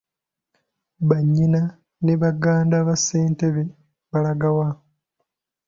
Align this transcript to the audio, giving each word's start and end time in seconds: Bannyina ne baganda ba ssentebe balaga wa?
Bannyina 1.07 1.61
ne 2.03 2.13
baganda 2.21 2.77
ba 2.87 2.95
ssentebe 2.99 3.63
balaga 4.11 4.49
wa? 4.57 4.69